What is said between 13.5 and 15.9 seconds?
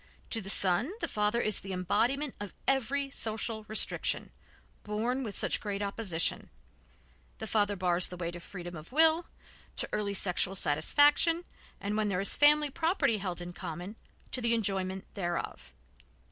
common, to the enjoyment thereof.